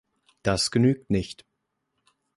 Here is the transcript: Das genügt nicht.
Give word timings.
Das 0.41 0.71
genügt 0.71 1.11
nicht. 1.11 1.45